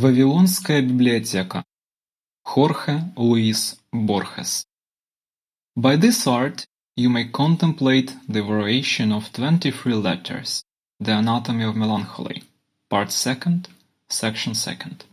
[0.00, 1.64] Вавилонская библиотека.
[2.44, 4.64] Хорхе Луис Борхес.
[5.76, 6.66] By this art
[6.96, 10.62] you may contemplate the variation of twenty-three letters,
[11.00, 12.44] The Anatomy of Melancholy,
[12.88, 13.66] Part Second,
[14.08, 15.04] Section Second.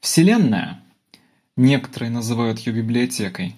[0.00, 0.82] Вселенная,
[1.56, 3.56] некоторые называют ее библиотекой,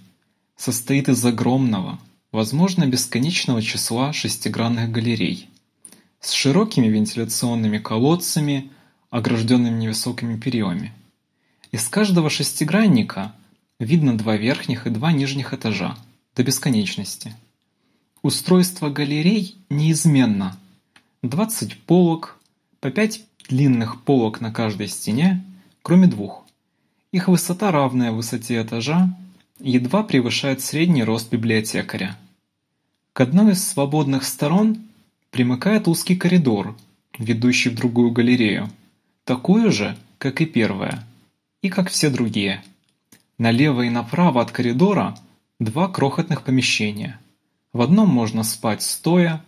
[0.55, 1.98] состоит из огромного,
[2.30, 5.51] возможно бесконечного числа шестигранных галерей
[6.20, 8.70] с широкими вентиляционными колодцами,
[9.10, 10.92] огражденными невысокими перилами.
[11.73, 13.34] Из каждого шестигранника
[13.78, 15.96] видно два верхних и два нижних этажа,
[16.34, 17.34] до бесконечности.
[18.23, 20.56] Устройство галерей неизменно.
[21.23, 22.38] 20 полок,
[22.80, 25.45] по 5 длинных полок на каждой стене,
[25.83, 26.47] кроме двух.
[27.12, 29.16] Их высота, равная высоте этажа,
[29.58, 32.16] едва превышает средний рост библиотекаря.
[33.12, 34.78] К одной из свободных сторон
[35.31, 36.77] примыкает узкий коридор,
[37.19, 38.70] ведущий в другую галерею
[39.31, 41.06] такую же, как и первая,
[41.62, 42.64] и как все другие.
[43.39, 45.17] Налево и направо от коридора
[45.61, 47.20] два крохотных помещения.
[47.72, 49.41] В одном можно спать стоя,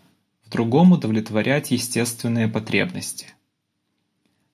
[0.47, 3.27] в другом удовлетворять естественные потребности.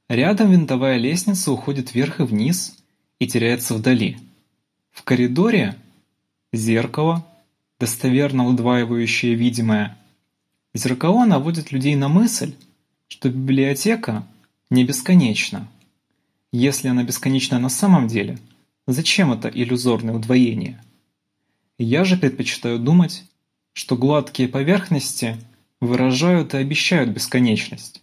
[0.08, 2.78] Рядом винтовая лестница уходит вверх и вниз
[3.18, 4.16] и теряется вдали.
[4.92, 5.76] В коридоре
[6.54, 7.22] зеркало,
[7.78, 9.94] достоверно удваивающее видимое.
[10.72, 12.54] Зеркало наводит людей на мысль,
[13.08, 14.26] что библиотека–
[14.70, 15.68] не бесконечна.
[16.52, 18.38] Если она бесконечна на самом деле,
[18.86, 20.82] зачем это иллюзорное удвоение?
[21.78, 23.24] Я же предпочитаю думать,
[23.72, 25.36] что гладкие поверхности
[25.80, 28.02] выражают и обещают бесконечность.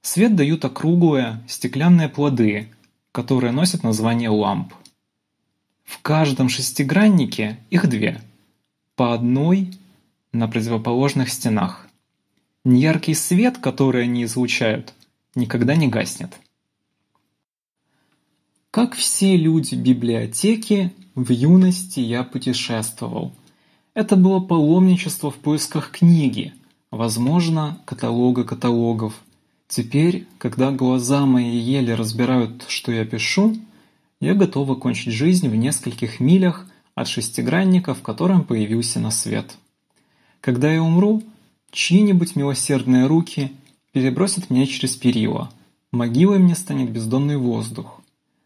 [0.00, 2.68] Свет дают округлые стеклянные плоды,
[3.12, 4.72] которые носят название ламп.
[5.84, 8.20] В каждом шестиграннике их две,
[8.96, 9.78] по одной
[10.32, 11.86] на противоположных стенах.
[12.64, 14.94] Неяркий свет, который они излучают,
[15.34, 16.32] никогда не гаснет.
[18.70, 23.32] Как все люди библиотеки, в юности я путешествовал.
[23.94, 26.52] Это было паломничество в поисках книги,
[26.90, 29.14] возможно, каталога каталогов.
[29.68, 33.56] Теперь, когда глаза мои еле разбирают, что я пишу,
[34.20, 39.56] я готов окончить жизнь в нескольких милях от шестигранника, в котором появился на свет.
[40.40, 41.22] Когда я умру,
[41.70, 43.52] чьи-нибудь милосердные руки–
[43.94, 45.50] перебросит меня через перила.
[45.92, 48.02] Могилой мне станет бездонный воздух.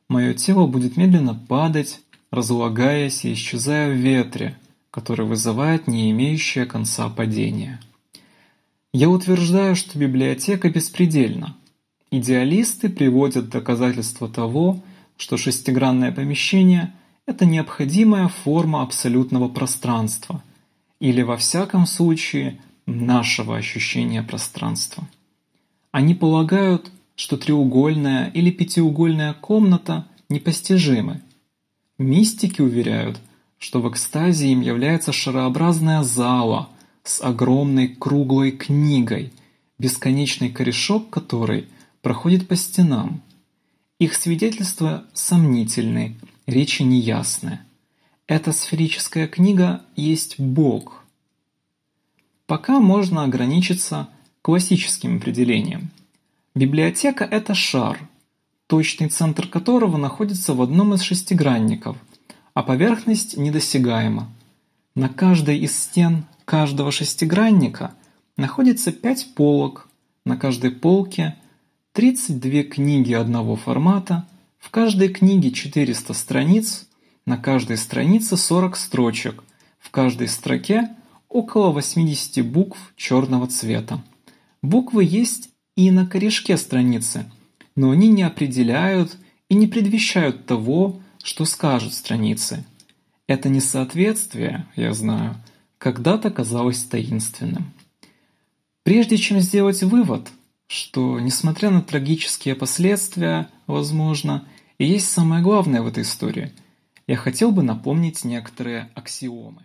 [0.09, 2.00] Мое тело будет медленно падать,
[2.31, 4.59] разлагаясь и исчезая в ветре,
[4.91, 7.81] который вызывает не имеющее конца падение.
[8.92, 11.56] Я утверждаю, что библиотека беспредельна.
[12.10, 14.82] Идеалисты приводят доказательства того,
[15.16, 16.92] что шестигранное помещение–
[17.26, 20.42] это необходимая форма абсолютного пространства,
[21.00, 25.09] или во всяком случае нашего ощущения пространства.
[25.91, 31.22] Они полагают, что треугольная или пятиугольная комната непостижимы.
[31.97, 33.19] Мистики уверяют,
[33.59, 36.69] что в экстазе им является шарообразная зала
[37.03, 39.32] с огромной круглой книгой,
[39.78, 41.66] бесконечный корешок которой
[42.03, 43.22] проходит по стенам.
[43.98, 46.16] Их свидетельства сомнительны,
[46.47, 47.60] речи неясны.
[48.28, 51.04] Эта сферическая книга есть Бог.
[52.47, 54.09] Пока можно ограничиться
[54.43, 55.91] классическим определением.
[56.54, 57.99] Библиотека– это шар,
[58.66, 61.97] точный центр которого находится в одном из шестигранников,
[62.54, 64.28] а поверхность недосягаема.
[64.94, 67.94] На каждой из стен каждого шестигранника
[68.37, 69.88] находится пять полок,
[70.25, 71.37] на каждой полке
[71.93, 74.27] 32 книги одного формата,
[74.59, 76.87] в каждой книге 400 страниц,
[77.27, 79.44] на каждой странице 40 строчек,
[79.78, 80.91] в каждой строке
[81.28, 84.03] около 80 букв черного цвета.
[84.62, 87.30] Буквы есть и на корешке страницы,
[87.76, 89.16] но они не определяют
[89.48, 92.65] и не предвещают того, что скажут страницы.
[93.27, 95.36] Это несоответствие, я знаю,
[95.78, 97.72] когда-то казалось таинственным.
[98.83, 100.28] Прежде чем сделать вывод,
[100.66, 104.48] что, несмотря на трагические последствия, возможно,
[104.78, 106.53] и есть самое главное в этой истории,
[107.06, 109.62] я хотел бы напомнить некоторые аксиомы.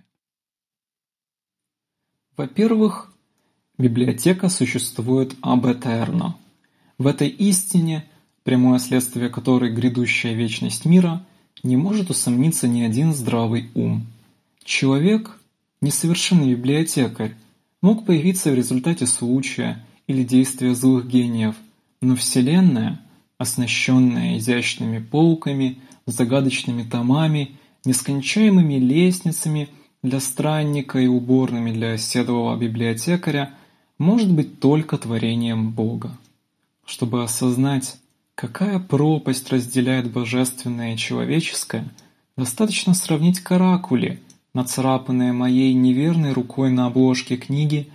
[2.35, 3.12] Во-первых,
[3.83, 6.37] Библиотека существует аб этерно.
[6.97, 8.05] В этой истине,
[8.45, 11.25] прямое следствие которой грядущая вечность мира,
[11.63, 14.07] не может усомниться ни один здравый ум.
[14.63, 15.37] Человек,
[15.81, 17.33] несовершенный библиотекарь,
[17.81, 21.55] мог появиться в результате случая или действия злых гениев,
[22.01, 23.01] но Вселенная,
[23.37, 29.67] оснащенная изящными полками, загадочными томами, нескончаемыми лестницами
[30.01, 33.51] для странника и уборными для оседлого библиотекаря–
[34.03, 36.15] может быть только творением Бога.
[36.85, 37.97] Чтобы осознать
[38.35, 41.87] Какая пропасть разделяет божественное и человеческое,
[42.35, 44.21] достаточно сравнить каракули,
[44.53, 47.89] нацарапанные моей неверной рукой на обложке книги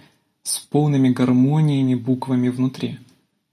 [0.45, 2.99] с полными гармониями буквами внутри,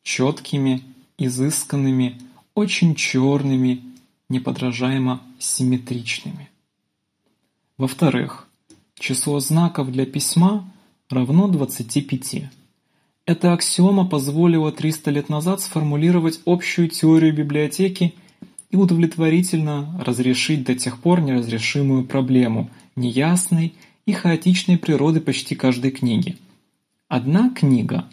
[0.04, 0.84] четкими,
[1.18, 2.22] изысканными,
[2.54, 3.82] очень черными,
[4.30, 6.50] неподражаемо симметричными.
[7.78, 8.48] Во-вторых,
[8.98, 10.70] число знаков для письма
[11.10, 12.44] равно 25.
[13.26, 18.14] Эта аксиома позволила 300 лет назад сформулировать общую теорию библиотеки
[18.70, 23.74] и удовлетворительно разрешить до тех пор неразрешимую проблему неясной
[24.06, 26.38] и хаотичной природы почти каждой книги.
[27.08, 28.06] Одна книга,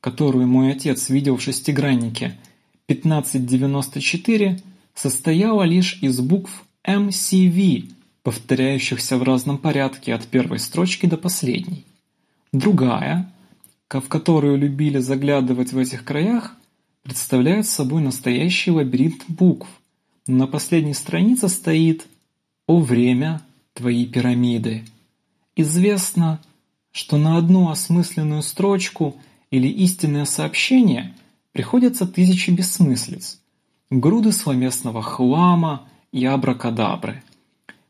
[0.00, 2.38] которую мой отец видел в шестиграннике
[2.86, 4.60] 1594,
[4.94, 7.90] состояла лишь из букв MCV,
[8.22, 11.84] повторяющихся в разном порядке от первой строчки до последней.
[12.52, 13.30] Другая–
[13.98, 16.54] в которую любили заглядывать в этих краях,
[17.02, 19.68] представляет собой настоящий лабиринт букв.
[20.28, 22.06] На последней странице стоит
[22.68, 23.42] «О время,
[23.72, 24.84] твои пирамиды».
[25.56, 26.40] Известно,
[26.92, 29.16] что на одну осмысленную строчку
[29.50, 31.14] или истинное сообщение
[31.50, 33.40] приходится тысячи бессмыслиц,
[33.90, 37.24] груды словесного хлама и абракадабры.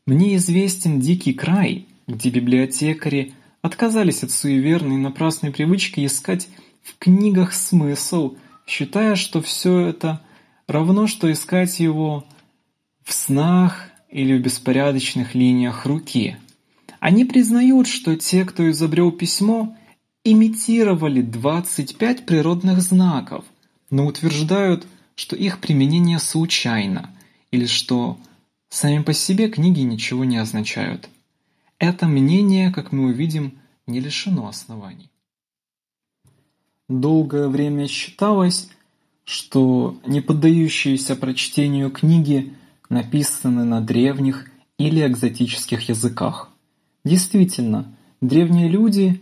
[0.07, 6.47] Мне известен дикий край, где библиотекари– отказались от суеверной и напрасной привычки искать
[6.83, 8.35] в книгах смысл,
[8.65, 10.21] считая, что все это
[10.67, 12.25] равно, что искать его
[13.03, 16.37] в снах или в беспорядочных линиях руки.
[16.99, 19.75] Они признают, что те, кто изобрел письмо,
[20.23, 23.43] имитировали 25 природных знаков,
[23.89, 24.85] но утверждают,
[25.15, 27.11] что их применение случайно
[27.51, 28.17] или что
[28.69, 31.09] сами по себе книги ничего не означают.
[31.81, 33.57] Это мнение, как мы увидим,
[33.87, 35.09] не лишено оснований.
[36.87, 38.69] Долгое время считалось,
[39.23, 42.53] что не поддающиеся прочтению книги
[42.89, 46.51] написаны на древних или экзотических языках.
[47.03, 47.91] Действительно,
[48.21, 49.19] древние люди,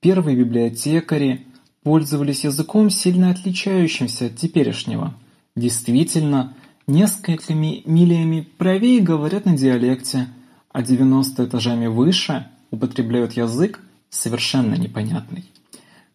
[0.00, 1.44] первые библиотекари,
[1.82, 5.12] пользовались языком, сильно отличающимся от теперешнего.
[5.54, 6.54] Действительно,
[6.86, 10.28] несколькими милями правее говорят на диалекте,
[10.72, 13.80] а 90 этажами выше употребляют язык,
[14.10, 15.44] совершенно непонятный.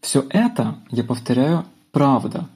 [0.01, 2.49] Все это, я повторяю, правда.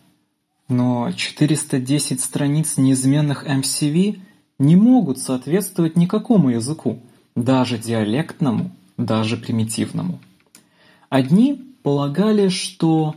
[0.68, 4.20] Но 410 страниц неизменных MCV
[4.60, 7.00] не могут соответствовать никакому языку,
[7.36, 10.20] даже диалектному, даже примитивному.
[11.10, 13.16] Одни полагали, что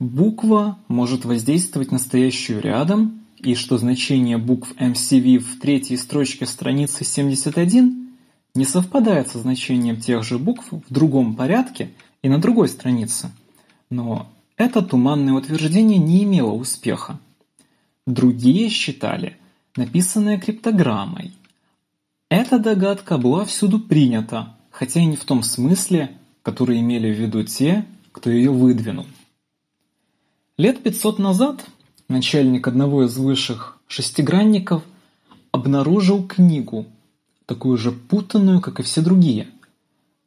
[0.00, 7.04] буква может воздействовать на стоящую рядом, и что значение букв MCV в третьей строчке страницы
[7.04, 7.99] 71
[8.60, 13.30] не совпадает со значением тех же букв в другом порядке и на другой странице.
[13.88, 17.18] Но это туманное утверждение не имело успеха.
[18.06, 19.38] Другие считали
[19.76, 21.32] написанное криптограммой.
[22.28, 27.42] Эта догадка была всюду принята, хотя и не в том смысле, который имели в виду
[27.44, 29.06] те, кто ее выдвинул.
[30.58, 31.64] Лет 500 назад
[32.08, 34.82] начальник одного из высших шестигранников
[35.50, 36.84] обнаружил книгу
[37.50, 39.48] такую же путанную, как и все другие.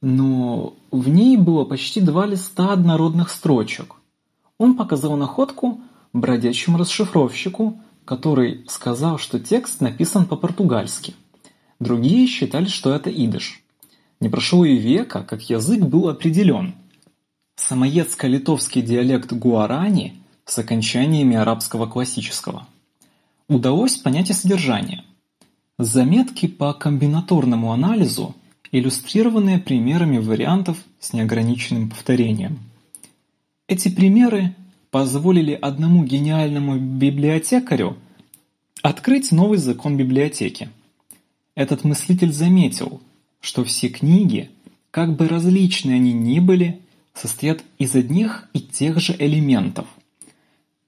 [0.01, 3.95] Но в ней было почти два листа однородных строчек.
[4.57, 5.79] Он показал находку
[6.11, 11.15] бродячему расшифровщику, который сказал, что текст написан по-португальски.
[11.79, 13.63] Другие считали, что это идыш.
[14.19, 16.75] Не прошло и века, как язык был определен.
[17.55, 22.67] Самоедско-литовский диалект гуарани с окончаниями арабского классического.
[23.47, 25.05] Удалось понять и содержание–
[25.83, 28.37] Заметки по комбинаторному анализу,
[28.71, 32.59] иллюстрированные примерами вариантов с неограниченным повторением.
[33.67, 34.55] Эти примеры
[34.91, 37.97] позволили одному гениальному библиотекарю
[38.81, 40.69] открыть новый закон библиотеки.
[41.53, 43.01] Этот мыслитель заметил,
[43.41, 44.51] что все книги,
[44.89, 46.79] как бы различны они ни были,
[47.13, 49.87] состоят из одних и тех же элементов.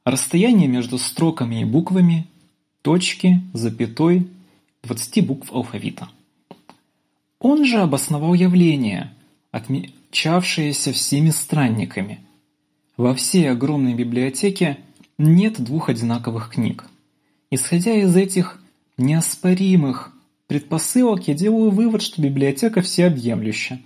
[0.06, 2.28] Расстояние между строками и буквами,
[2.82, 4.30] точки, запятой,
[4.86, 6.10] 20 букв алфавита.
[7.40, 9.14] Он же обосновал явление,
[9.52, 12.20] отмечавшееся всеми странниками.
[12.98, 14.78] Во всей огромной библиотеке
[15.18, 16.86] нет двух одинаковых книг.
[17.52, 18.62] Исходя из этих
[18.98, 20.14] неоспоримых
[20.48, 23.82] предпосылок, я делаю вывод, что библиотека всеобъемлюща,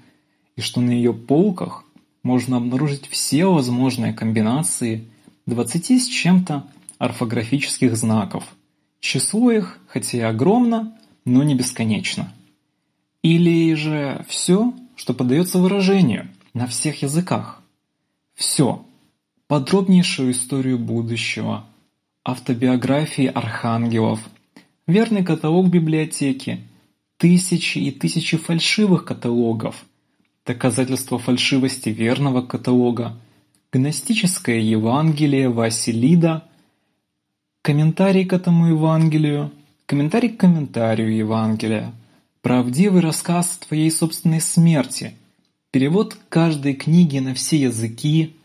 [0.56, 1.86] и что на ее полках
[2.24, 5.06] можно обнаружить все возможные комбинации
[5.46, 8.44] 20 с чем-то орфографических знаков–
[9.00, 12.34] Число их, хотя и огромно, но не бесконечно.
[13.22, 17.62] Или же все, что поддается выражению на всех языках.
[18.36, 18.86] Все.
[19.48, 21.66] Подробнейшую историю будущего,
[22.24, 24.20] автобиографии архангелов,
[24.86, 26.62] верный каталог библиотеки,
[27.18, 29.86] тысячи и тысячи фальшивых каталогов,
[30.46, 33.20] доказательства фальшивости верного каталога,
[33.72, 36.49] гностическое Евангелие Василида,
[37.62, 39.52] комментарий к этому Евангелию,
[39.86, 41.94] комментарий к комментарию Евангелия,
[42.42, 45.16] правдивый рассказ твоей собственной смерти,
[45.72, 48.36] перевод каждой книги на все языки,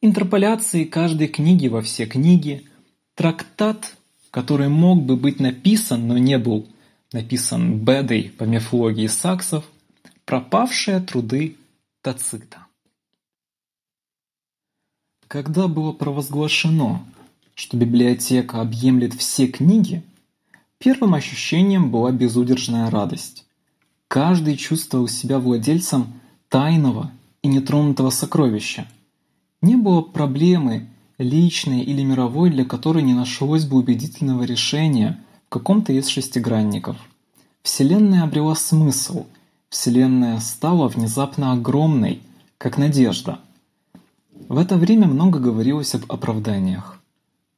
[0.00, 2.66] интерполяции каждой книги во все книги,
[3.14, 3.96] трактат,
[4.30, 6.68] который мог бы быть написан, но не был
[7.12, 9.64] написан Бедой по мифологии саксов,
[10.24, 11.56] пропавшие труды
[12.02, 12.66] Тацита.
[15.26, 17.04] Когда было провозглашено,
[17.58, 20.04] что библиотека объемлет все книги,
[20.78, 23.46] первым ощущением была безудержная радость.
[24.06, 26.06] Каждый чувствовал себя владельцем
[26.48, 27.10] тайного
[27.42, 28.86] и нетронутого сокровища.
[29.60, 30.86] Не было проблемы,
[31.18, 36.96] личной или мировой, для которой не нашлось бы убедительного решения в каком-то из шестигранников.
[37.64, 39.26] Вселенная обрела смысл,
[39.68, 42.22] Вселенная стала внезапно огромной,
[42.56, 43.40] как надежда.
[44.48, 46.97] В это время много говорилось об оправданиях,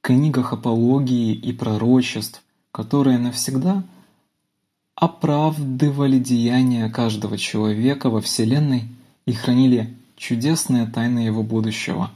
[0.01, 2.43] книгах апологии и пророчеств,
[2.73, 3.85] которые навсегда–
[5.01, 8.85] оправдывали деяния каждого человека во Вселенной
[9.25, 12.11] и хранили чудесные тайны его будущего.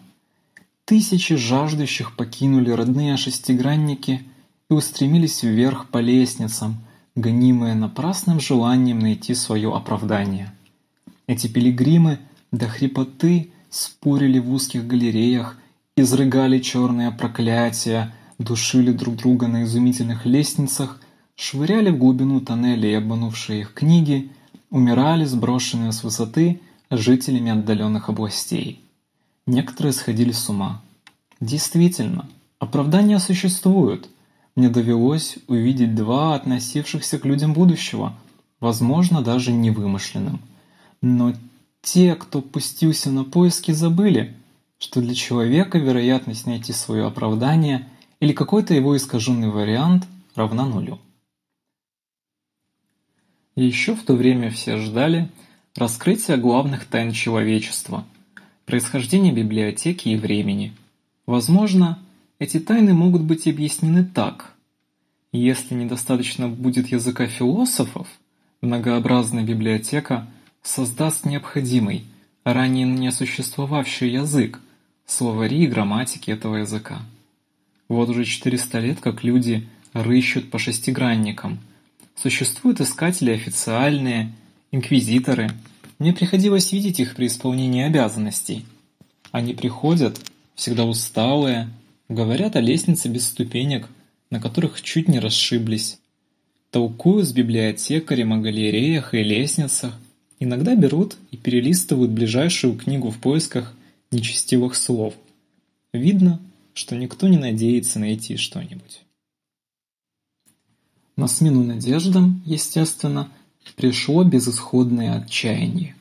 [0.84, 4.22] Тысячи жаждущих покинули родные шестигранники
[4.68, 6.76] и устремились вверх по лестницам,
[7.14, 10.52] гонимые напрасным желанием найти свое оправдание.
[11.26, 12.18] Эти пилигримы
[12.52, 15.56] до хрипоты спорили в узких галереях,
[15.96, 21.00] изрыгали черные проклятия, душили друг друга на изумительных лестницах
[21.36, 24.30] швыряли в глубину тоннелей обманувшие их книги,
[24.70, 26.60] умирали сброшенные с высоты
[26.90, 28.80] жителями отдаленных областей.
[29.46, 30.82] Некоторые сходили с ума.
[31.40, 34.08] Действительно, оправдания существуют.
[34.56, 38.14] Мне довелось увидеть два относившихся к людям будущего,
[38.60, 40.40] возможно, даже невымышленным.
[41.02, 41.34] Но
[41.82, 44.34] те, кто пустился на поиски, забыли,
[44.84, 47.88] что для человека вероятность найти свое оправдание
[48.20, 50.98] или какой-то его искаженный вариант равна нулю.
[53.56, 55.30] И еще в то время все ждали
[55.74, 58.04] раскрытия главных тайн человечества,
[58.66, 60.74] происхождения библиотеки и времени.
[61.24, 61.98] Возможно,
[62.38, 64.52] эти тайны могут быть объяснены так.
[65.32, 68.06] Если недостаточно будет языка философов,
[68.60, 70.28] многообразная библиотека
[70.62, 72.04] создаст необходимый,
[72.44, 74.60] ранее не существовавший язык,
[75.06, 77.02] словари и грамматики этого языка.
[77.88, 81.58] Вот уже 400 лет, как люди рыщут по шестигранникам–
[82.16, 84.32] Существуют искатели официальные,
[84.70, 85.50] инквизиторы.
[85.99, 88.64] Мне приходилось видеть их при исполнении обязанностей.
[89.30, 90.20] Они приходят,
[90.54, 91.68] всегда усталые,
[92.08, 93.88] говорят о лестнице без ступенек,
[94.30, 95.99] на которых чуть не расшиблись.
[96.70, 99.94] Толкуют с библиотекарем о галереях и лестницах,
[100.40, 103.75] иногда берут и перелистывают ближайшую книгу в поисках
[104.11, 105.14] нечестивых слов.
[105.92, 106.40] Видно,
[106.73, 109.02] что никто не надеется найти что-нибудь.
[111.16, 113.28] На смену надеждам, естественно,
[113.76, 115.94] пришло безысходное отчаяние.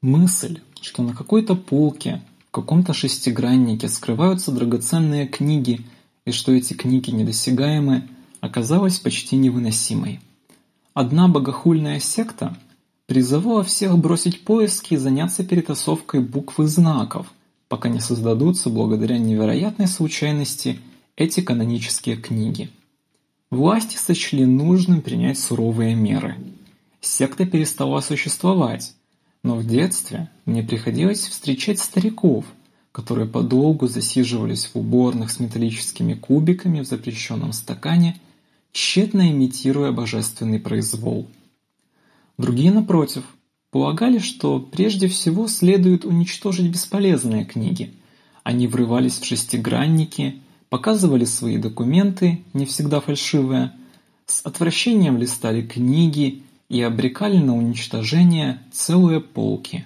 [0.00, 5.82] Мысль, что на какой-то полке, в каком-то шестиграннике скрываются драгоценные книги
[6.24, 8.08] и что эти книги недосягаемы,
[8.40, 10.20] оказалась почти невыносимой.
[10.94, 12.56] Одна богохульная секта
[13.10, 17.26] призывала всех бросить поиски и заняться перетасовкой букв и знаков,
[17.68, 20.78] пока не создадутся благодаря невероятной случайности
[21.16, 22.70] эти канонические книги–
[23.50, 26.36] Власти сочли нужным принять суровые меры.
[27.00, 28.94] Секта перестала существовать,
[29.42, 32.44] но в детстве мне приходилось встречать стариков,
[32.92, 38.20] которые подолгу засиживались в уборных с металлическими кубиками в запрещенном стакане,
[38.70, 41.28] тщетно имитируя божественный произвол.
[42.40, 43.24] Другие, напротив,
[43.70, 47.92] полагали, что прежде всего следует уничтожить бесполезные книги.
[48.42, 53.72] Они врывались в шестигранники– показывали свои документы, не всегда фальшивые,
[54.24, 59.84] с отвращением листали книги и обрекали на уничтожение целые полки.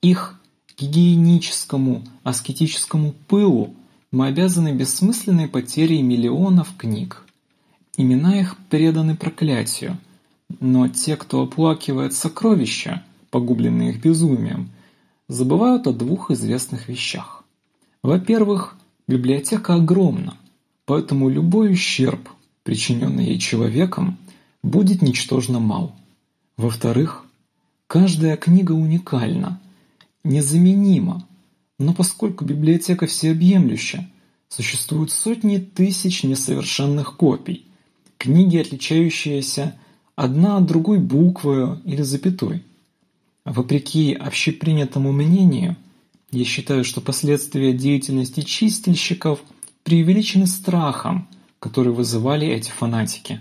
[0.00, 0.40] Их
[0.78, 3.74] гигиеническому, аскетическому пылу
[4.10, 7.22] мы обязаны бессмысленной потерей миллионов книг.
[7.98, 9.98] Имена их преданы проклятию,
[10.60, 14.70] но те, кто оплакивает сокровища, погубленные их безумием,
[15.28, 17.44] забывают о двух известных вещах.
[18.02, 18.76] Во-первых,
[19.08, 20.36] Библиотека огромна,
[20.84, 22.28] поэтому любой ущерб,
[22.64, 24.18] причиненный ей человеком,
[24.62, 25.94] будет ничтожно мал.
[26.56, 27.24] Во-вторых,
[27.86, 29.60] каждая книга уникальна,
[30.24, 31.26] незаменима,
[31.78, 34.08] но поскольку библиотека всеобъемлюща,
[34.48, 37.66] Существуют сотни тысяч несовершенных копий,
[38.16, 39.78] книги, отличающиеся
[40.16, 42.64] одна от другой буквою или запятой.
[43.44, 45.76] Вопреки общепринятому мнению,
[46.32, 49.40] я считаю, что последствия деятельности чистильщиков
[49.84, 51.28] преувеличены страхом,
[51.60, 53.40] который вызывали эти фанатики.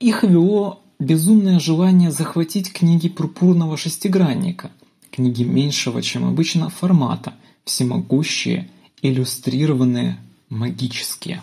[0.00, 4.70] Их вело безумное желание захватить книги пурпурного шестигранника,
[5.10, 7.34] книги меньшего, чем обычно, формата,
[7.64, 8.70] всемогущие,
[9.02, 11.42] иллюстрированные, магические.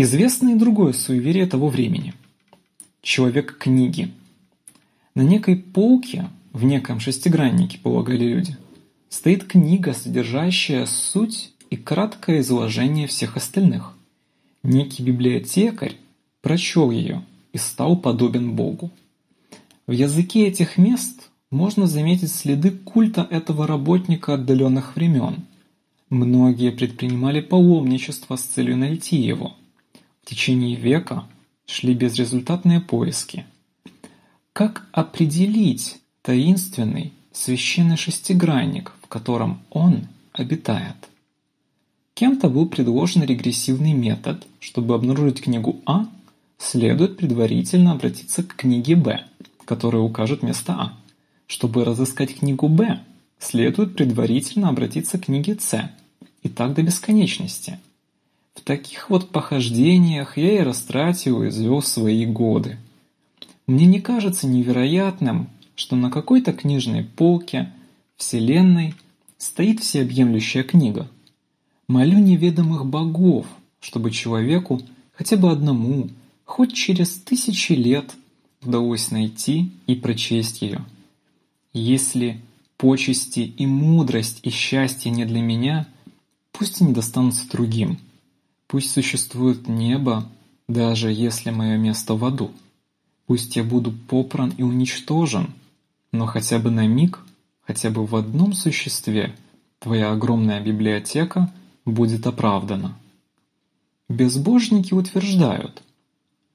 [0.00, 2.14] Известно и другое суеверие того времени.
[3.02, 4.12] Человек-книги.
[5.16, 8.56] На некой полке, в неком шестиграннике, полагали люди,
[9.08, 13.96] стоит книга, содержащая суть и краткое изложение всех остальных.
[14.62, 15.96] Некий библиотекарь
[16.42, 18.92] прочел ее и стал подобен Богу.
[19.88, 25.38] В языке этих мест можно заметить следы культа этого работника отдаленных времен.
[26.08, 29.56] Многие предпринимали паломничество с целью найти его.
[30.28, 31.24] Течение века
[31.64, 33.46] шли безрезультатные поиски.
[34.52, 40.96] Как определить таинственный священный шестигранник, в котором он обитает?
[42.12, 46.06] Кем-то был предложен регрессивный метод, чтобы обнаружить книгу А
[46.58, 49.24] следует предварительно обратиться к книге Б,
[49.64, 50.92] которая укажет место А.
[51.46, 53.00] Чтобы разыскать книгу Б,
[53.38, 55.90] следует предварительно обратиться к книге С.
[56.42, 57.78] И так до бесконечности.
[58.58, 62.76] В таких вот похождениях я и растратил и извел свои годы.
[63.68, 67.72] Мне не кажется невероятным, что на какой-то книжной полке
[68.16, 68.96] Вселенной
[69.38, 71.08] стоит всеобъемлющая книга.
[71.86, 73.46] Молю неведомых богов,
[73.80, 76.10] чтобы человеку, хотя бы одному,
[76.44, 78.16] хоть через тысячи лет
[78.60, 80.84] удалось найти и прочесть ее.
[81.72, 82.40] Если
[82.76, 85.86] почести и мудрость и счастье не для меня,
[86.50, 87.98] пусть они достанутся другим.
[88.68, 90.28] Пусть существует небо,
[90.68, 92.52] даже если мое место в аду.
[93.26, 95.52] Пусть я буду попран и уничтожен,
[96.12, 97.18] но хотя бы на миг,
[97.66, 99.34] хотя бы в одном существе
[99.80, 101.52] твоя огромная библиотека
[101.84, 102.96] будет оправдана.
[104.08, 105.82] Безбожники утверждают–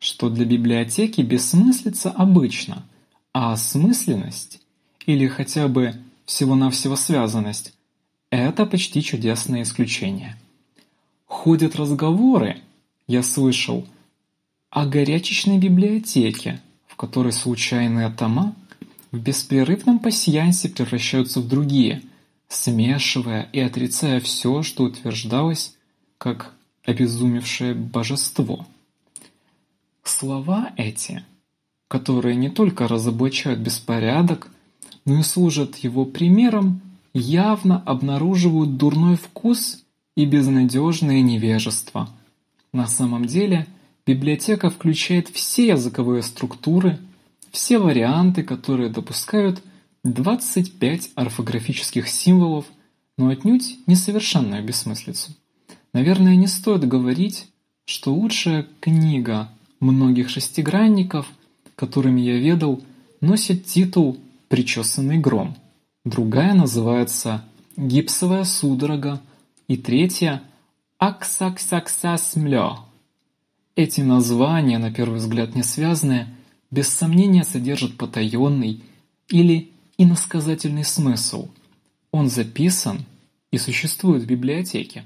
[0.03, 2.83] что для библиотеки бессмыслица обычно,
[3.31, 4.59] а осмысленность
[5.05, 5.95] или хотя бы
[6.25, 7.73] всего-навсего связанность–
[8.29, 10.37] это почти чудесное исключение.
[11.33, 12.61] Ходят разговоры,
[13.07, 13.87] я слышал,
[14.69, 18.55] о горячечной библиотеке, в которой случайные тома
[19.11, 22.03] в беспрерывном пасьянсе превращаются в другие,
[22.47, 25.75] смешивая и отрицая все, что утверждалось
[26.19, 26.53] как
[26.85, 28.67] обезумевшее божество.
[30.03, 31.25] Слова эти,
[31.87, 34.49] которые не только разоблачают беспорядок,
[35.03, 36.79] но и служат его примером,
[37.11, 39.82] явно обнаруживают дурной вкус
[40.15, 42.09] и безнадежное невежество.
[42.71, 43.67] На самом деле
[44.05, 46.99] библиотека включает все языковые структуры,
[47.51, 49.61] все варианты, которые допускают
[50.03, 52.65] 25 орфографических символов,
[53.17, 55.31] но отнюдь несовершенную бессмыслицу.
[55.93, 57.47] Наверное, не стоит говорить,
[57.85, 59.49] что лучшая книга
[59.79, 61.27] многих шестигранников,
[61.75, 62.81] которыми я ведал,
[63.21, 64.17] носит титул
[64.49, 65.55] «Причесанный гром».
[66.05, 67.43] Другая называется
[67.77, 69.21] «Гипсовая судорога»
[69.73, 70.43] и третья
[70.99, 72.85] «Аксаксаксасмлё».
[73.75, 76.27] Эти названия, на первый взгляд не связанные,
[76.69, 78.83] без сомнения содержат потаенный
[79.29, 81.49] или иносказательный смысл.
[82.11, 83.03] Он записан
[83.49, 85.05] и существует в библиотеке.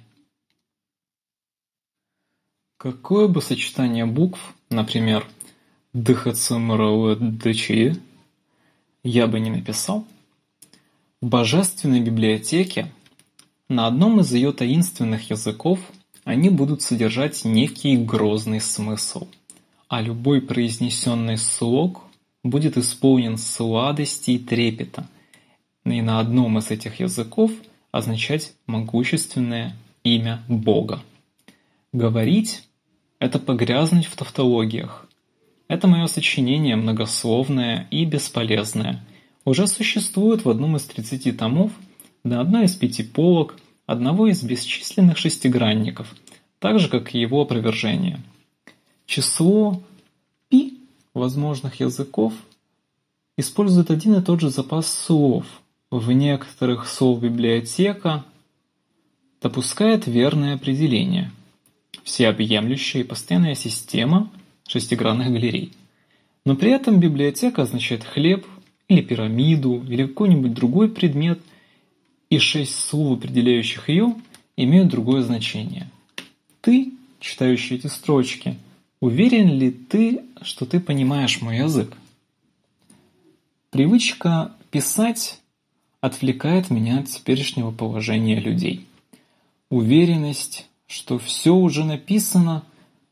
[2.75, 5.25] Какое бы сочетание букв, например,
[5.93, 8.01] ДХЦМРЛДЧИ,
[9.03, 10.05] я бы не написал,
[11.21, 12.91] в Божественной библиотеке
[13.69, 15.79] на одном из ее таинственных языков
[16.23, 19.27] они будут содержать некий грозный смысл,
[19.87, 22.03] а любой произнесенный слог
[22.43, 25.07] будет исполнен сладости и трепета,
[25.85, 27.51] и на одном из этих языков
[27.91, 31.01] означать могущественное имя Бога.
[31.91, 32.63] Говорить
[33.19, 35.07] это погрязнуть в тавтологиях.
[35.67, 39.03] Это мое сочинение многословное и бесполезное.
[39.43, 41.71] Уже существует в одном из 30 томов
[42.27, 46.15] на одной из пяти полок одного из бесчисленных шестигранников,
[46.59, 48.19] так же, как и его опровержение.
[49.05, 49.81] Число
[50.49, 50.79] пи
[51.13, 52.33] возможных языков
[53.37, 55.45] использует один и тот же запас слов.
[55.89, 58.25] В некоторых слов библиотека
[59.41, 61.31] допускает верное определение–
[62.07, 64.31] всеобъемлющая и постоянная система
[64.67, 65.73] шестигранных галерей.
[66.45, 68.45] Но при этом библиотека означает хлеб
[68.87, 71.39] или пирамиду или какой-нибудь другой предмет,
[72.29, 74.15] и шесть слов, определяющих ее,
[74.55, 75.89] имеют другое значение.
[76.61, 78.57] Ты, читающий эти строчки,
[78.99, 81.95] уверен ли ты, что ты понимаешь мой язык?
[83.69, 85.39] Привычка писать
[86.01, 88.85] отвлекает меня от теперешнего положения людей.
[89.69, 92.63] Уверенность, что все уже написано,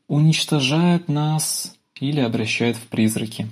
[0.08, 3.48] уничтожает нас или обращает в призраки.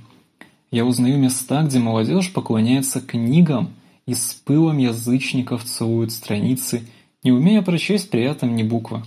[0.70, 3.74] Я узнаю места, где молодежь поклоняется книгам
[4.06, 6.86] и с пылом язычников целует страницы,
[7.22, 9.02] не умея прочесть при этом ни буквы.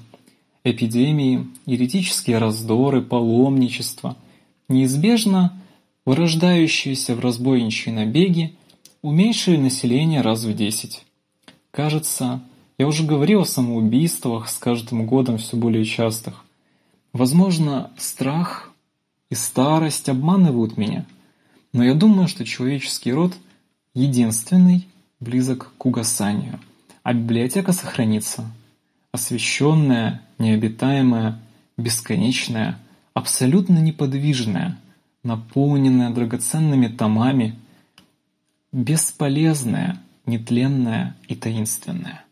[0.63, 4.17] Эпидемии, еретические раздоры, паломничество,
[4.67, 5.61] неизбежно
[6.05, 8.55] вырождающиеся в разбойничьи набеги,
[9.01, 11.03] уменьшили население раз в десять.
[11.71, 12.41] Кажется,
[12.77, 16.45] я уже говорил о самоубийствах с каждым годом все более частых.
[17.13, 18.71] Возможно, страх
[19.29, 21.05] и старость обманывают меня,
[21.73, 23.33] но я думаю, что человеческий род
[23.97, 24.87] единственный
[25.19, 26.59] близок к угасанию,
[27.01, 28.45] а библиотека сохранится,
[29.11, 31.39] освещенная, необитаемая,
[31.77, 32.77] бесконечная,
[33.15, 34.77] абсолютно неподвижная,
[35.23, 37.55] наполненная драгоценными томами,
[38.71, 42.23] бесполезная, нетленная и таинственная.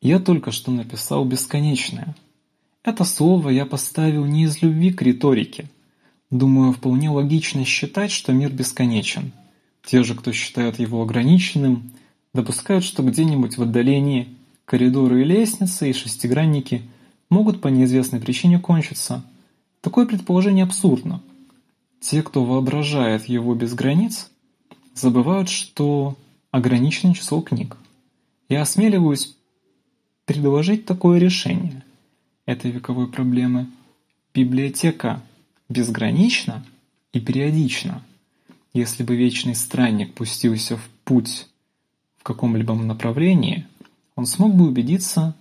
[0.00, 2.14] Я только что написал «бесконечное».
[2.82, 5.70] Это слово я поставил не из любви к риторике.
[6.30, 9.32] Думаю, вполне логично считать, что мир бесконечен.
[9.84, 11.92] Те же, кто считают его ограниченным,
[12.32, 14.28] допускают, что где-нибудь в отдалении
[14.64, 16.82] коридоры и лестницы и шестигранники
[17.28, 19.24] могут по неизвестной причине кончиться.
[19.80, 21.22] Такое предположение абсурдно.
[22.00, 24.30] Те, кто воображает его без границ,
[24.94, 26.16] забывают, что
[26.50, 27.76] ограничено число книг.
[28.48, 29.36] Я осмеливаюсь
[30.24, 31.84] предложить такое решение
[32.46, 33.66] этой вековой проблемы.
[34.34, 35.22] Библиотека
[35.68, 36.64] безгранична
[37.12, 38.02] и периодична.
[38.74, 41.46] Если бы вечный странник пустился в путь
[42.18, 43.68] в каком-либо направлении,
[44.16, 45.36] он смог бы убедиться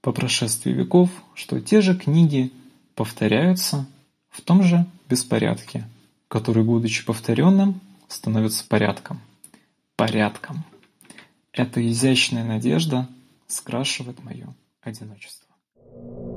[0.00, 2.52] по прошествии веков, что те же книги
[2.96, 3.86] повторяются
[4.28, 5.88] в том же беспорядке,
[6.26, 9.20] который, будучи повторенным, становится порядком.
[9.94, 10.64] Порядком.
[11.52, 13.08] Эта изящная надежда
[13.46, 16.33] скрашивает мое одиночество.